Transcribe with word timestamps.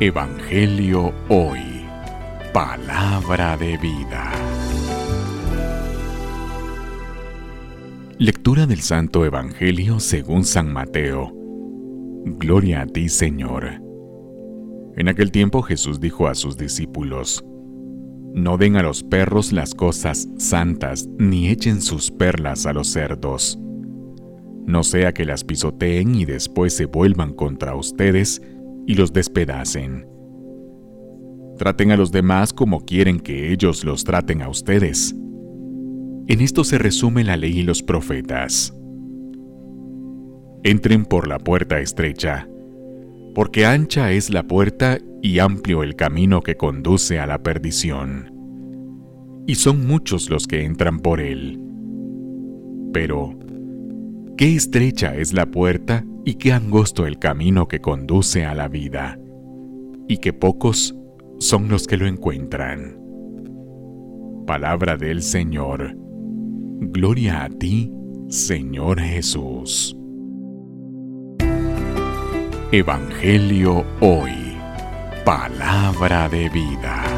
Evangelio 0.00 1.12
Hoy. 1.28 1.60
Palabra 2.52 3.56
de 3.56 3.76
vida. 3.76 4.32
Lectura 8.18 8.66
del 8.66 8.80
Santo 8.80 9.24
Evangelio 9.24 10.00
según 10.00 10.44
San 10.44 10.72
Mateo. 10.72 11.32
Gloria 12.24 12.82
a 12.82 12.86
ti, 12.86 13.08
Señor. 13.08 13.80
En 14.96 15.08
aquel 15.08 15.30
tiempo 15.30 15.62
Jesús 15.62 16.00
dijo 16.00 16.26
a 16.26 16.34
sus 16.34 16.56
discípulos, 16.56 17.44
No 18.34 18.56
den 18.56 18.76
a 18.76 18.82
los 18.82 19.04
perros 19.04 19.52
las 19.52 19.74
cosas 19.74 20.28
santas, 20.36 21.08
ni 21.18 21.48
echen 21.48 21.80
sus 21.80 22.10
perlas 22.10 22.66
a 22.66 22.72
los 22.72 22.88
cerdos. 22.88 23.58
No 24.66 24.82
sea 24.82 25.12
que 25.12 25.24
las 25.24 25.44
pisoteen 25.44 26.14
y 26.14 26.24
después 26.24 26.74
se 26.74 26.86
vuelvan 26.86 27.34
contra 27.34 27.76
ustedes 27.76 28.42
y 28.86 28.94
los 28.94 29.12
despedacen. 29.12 30.06
Traten 31.58 31.92
a 31.92 31.96
los 31.96 32.10
demás 32.10 32.52
como 32.52 32.80
quieren 32.80 33.20
que 33.20 33.52
ellos 33.52 33.84
los 33.84 34.04
traten 34.04 34.42
a 34.42 34.48
ustedes. 34.48 35.14
En 36.26 36.40
esto 36.40 36.64
se 36.64 36.78
resume 36.78 37.24
la 37.24 37.36
ley 37.36 37.58
y 37.58 37.62
los 37.62 37.82
profetas. 37.82 38.74
Entren 40.64 41.04
por 41.04 41.28
la 41.28 41.38
puerta 41.38 41.80
estrecha, 41.80 42.48
porque 43.34 43.66
ancha 43.66 44.12
es 44.12 44.30
la 44.30 44.44
puerta 44.44 44.98
y 45.20 45.38
amplio 45.38 45.82
el 45.82 45.96
camino 45.96 46.42
que 46.42 46.56
conduce 46.56 47.18
a 47.18 47.26
la 47.26 47.42
perdición. 47.42 48.32
Y 49.46 49.56
son 49.56 49.86
muchos 49.86 50.30
los 50.30 50.46
que 50.46 50.64
entran 50.64 51.00
por 51.00 51.20
él. 51.20 51.60
Pero, 52.92 53.38
qué 54.36 54.54
estrecha 54.54 55.16
es 55.16 55.32
la 55.32 55.46
puerta 55.46 56.04
y 56.24 56.34
qué 56.34 56.52
angosto 56.52 57.06
el 57.06 57.18
camino 57.18 57.68
que 57.68 57.80
conduce 57.80 58.44
a 58.44 58.54
la 58.54 58.68
vida, 58.68 59.18
y 60.08 60.18
que 60.18 60.32
pocos 60.32 60.94
son 61.38 61.68
los 61.68 61.86
que 61.86 61.96
lo 61.96 62.06
encuentran. 62.06 62.98
Palabra 64.46 64.96
del 64.96 65.22
Señor. 65.22 65.96
Gloria 66.80 67.44
a 67.44 67.48
ti, 67.48 67.92
Señor 68.28 69.00
Jesús. 69.00 69.96
Evangelio 72.72 73.84
hoy. 74.00 74.32
Palabra 75.24 76.28
de 76.28 76.48
vida. 76.48 77.11